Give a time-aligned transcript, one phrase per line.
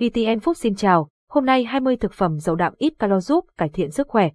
[0.00, 3.68] VTN Food xin chào, hôm nay 20 thực phẩm giàu đạm ít calo giúp cải
[3.68, 4.30] thiện sức khỏe.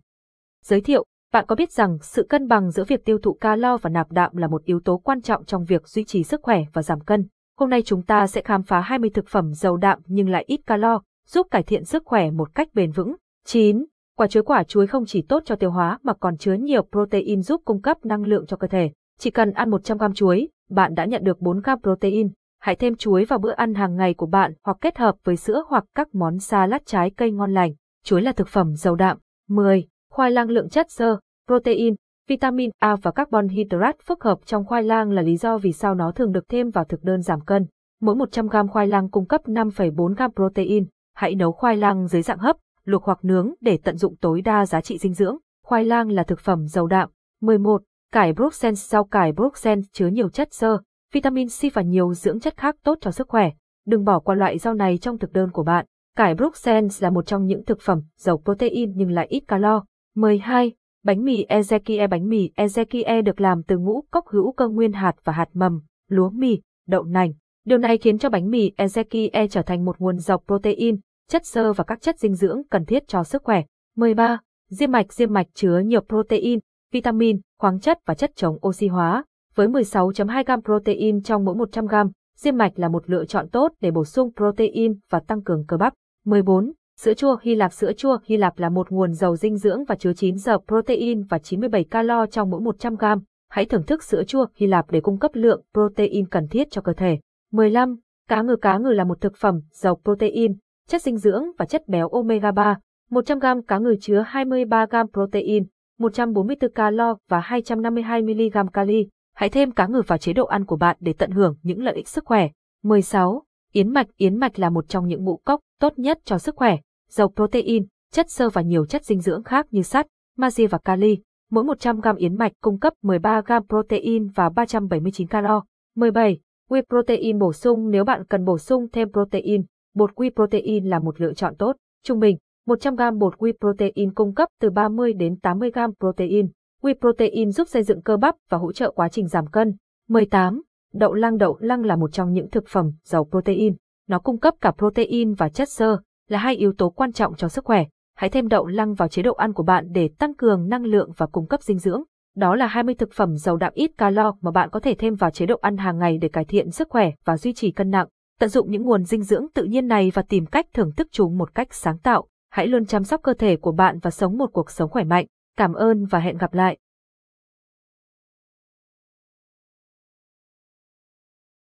[0.63, 3.89] Giới thiệu, bạn có biết rằng sự cân bằng giữa việc tiêu thụ calo và
[3.89, 6.81] nạp đạm là một yếu tố quan trọng trong việc duy trì sức khỏe và
[6.81, 7.28] giảm cân.
[7.57, 10.59] Hôm nay chúng ta sẽ khám phá 20 thực phẩm giàu đạm nhưng lại ít
[10.67, 13.16] calo, giúp cải thiện sức khỏe một cách bền vững.
[13.46, 13.86] 9.
[14.18, 17.41] Quả chuối quả chuối không chỉ tốt cho tiêu hóa mà còn chứa nhiều protein
[17.41, 18.91] giúp cung cấp năng lượng cho cơ thể.
[19.20, 22.30] Chỉ cần ăn 100 g chuối, bạn đã nhận được 4 g protein.
[22.66, 25.64] Hãy thêm chuối vào bữa ăn hàng ngày của bạn hoặc kết hợp với sữa
[25.68, 27.73] hoặc các món salad trái cây ngon lành.
[28.04, 29.18] Chuối là thực phẩm giàu đạm.
[29.50, 29.88] 10.
[30.12, 31.96] Khoai lang lượng chất xơ, protein,
[32.28, 35.96] vitamin A và carbon hydrate phức hợp trong khoai lang là lý do vì sao
[35.96, 37.66] nó thường được thêm vào thực đơn giảm cân.
[38.02, 40.86] Mỗi 100 g khoai lang cung cấp 5,4 g protein.
[41.16, 44.66] Hãy nấu khoai lang dưới dạng hấp, luộc hoặc nướng để tận dụng tối đa
[44.66, 45.38] giá trị dinh dưỡng.
[45.66, 47.09] Khoai lang là thực phẩm giàu đạm.
[47.42, 47.82] 11.
[48.12, 50.78] Cải Bruxelles Rau cải Bruxelles chứa nhiều chất xơ,
[51.16, 53.52] vitamin C và nhiều dưỡng chất khác tốt cho sức khỏe.
[53.86, 55.86] Đừng bỏ qua loại rau này trong thực đơn của bạn.
[56.18, 59.84] Cải Bruxelles là một trong những thực phẩm giàu protein nhưng lại ít calo.
[60.16, 60.72] 12.
[61.04, 65.16] Bánh mì Ezekiel Bánh mì Ezekiel được làm từ ngũ cốc hữu cơ nguyên hạt
[65.23, 67.34] và hạt mầm, lúa mì, đậu nành.
[67.66, 71.73] Điều này khiến cho bánh mì Ezekiel trở thành một nguồn giàu protein, chất xơ
[71.73, 73.64] và các chất dinh dưỡng cần thiết cho sức khỏe.
[73.95, 74.39] 13.
[74.70, 76.59] Diêm mạch Diêm mạch chứa nhiều protein,
[76.92, 79.23] vitamin, khoáng chất và chất chống oxy hóa.
[79.56, 83.72] Với 16.2 gam protein trong mỗi 100 gam, diêm mạch là một lựa chọn tốt
[83.81, 85.94] để bổ sung protein và tăng cường cơ bắp.
[86.25, 86.72] 14.
[87.00, 89.95] Sữa chua Hy Lạp Sữa chua Hy Lạp là một nguồn giàu dinh dưỡng và
[89.95, 93.20] chứa 9 giờ protein và 97 calo trong mỗi 100 gram.
[93.50, 96.81] Hãy thưởng thức sữa chua Hy Lạp để cung cấp lượng protein cần thiết cho
[96.81, 97.20] cơ thể.
[97.52, 97.95] 15.
[98.30, 100.56] Cá ngừ Cá ngừ là một thực phẩm giàu protein,
[100.88, 102.78] chất dinh dưỡng và chất béo omega 3.
[103.09, 105.66] 100 gram cá ngừ chứa 23 gram protein,
[106.00, 109.08] 144 calo và 252 mg kali.
[109.36, 111.95] Hãy thêm cá ngừ vào chế độ ăn của bạn để tận hưởng những lợi
[111.95, 112.50] ích sức khỏe.
[112.83, 113.44] 16.
[113.72, 116.77] Yến mạch Yến mạch là một trong những ngũ cốc tốt nhất cho sức khỏe,
[117.09, 121.17] giàu protein, chất xơ và nhiều chất dinh dưỡng khác như sắt, magie và kali.
[121.52, 125.64] Mỗi 100 g yến mạch cung cấp 13 g protein và 379 calo.
[125.95, 126.39] 17.
[126.70, 129.63] Whey protein bổ sung Nếu bạn cần bổ sung thêm protein,
[129.95, 131.75] bột whey protein là một lựa chọn tốt.
[132.03, 136.49] Trung bình, 100 g bột whey protein cung cấp từ 30 đến 80 g protein.
[136.81, 139.75] Whey protein giúp xây dựng cơ bắp và hỗ trợ quá trình giảm cân.
[140.09, 140.61] 18.
[140.93, 143.75] Đậu lăng Đậu lăng là một trong những thực phẩm giàu protein.
[144.07, 145.97] Nó cung cấp cả protein và chất xơ,
[146.29, 147.85] là hai yếu tố quan trọng cho sức khỏe.
[148.15, 151.11] Hãy thêm đậu lăng vào chế độ ăn của bạn để tăng cường năng lượng
[151.17, 152.03] và cung cấp dinh dưỡng.
[152.35, 155.31] Đó là 20 thực phẩm giàu đạm ít calo mà bạn có thể thêm vào
[155.31, 158.07] chế độ ăn hàng ngày để cải thiện sức khỏe và duy trì cân nặng.
[158.39, 161.37] Tận dụng những nguồn dinh dưỡng tự nhiên này và tìm cách thưởng thức chúng
[161.37, 162.27] một cách sáng tạo.
[162.51, 165.25] Hãy luôn chăm sóc cơ thể của bạn và sống một cuộc sống khỏe mạnh.
[165.57, 166.77] Cảm ơn và hẹn gặp lại.